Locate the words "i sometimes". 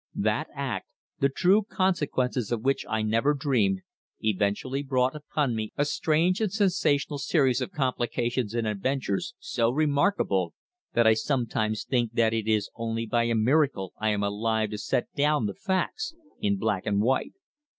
11.05-11.83